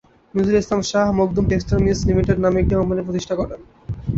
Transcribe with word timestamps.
Nazrul 0.33 0.57
Islam 0.61 0.81
Shah 0.91 1.09
Makhdum 1.19 1.45
textile 1.49 1.79
mills 1.85 2.01
limited 2.09 2.37
নামে 2.43 2.57
একটি 2.61 2.73
company 2.79 3.01
প্রতিষ্ঠা 3.07 3.33
করেন। 3.39 3.59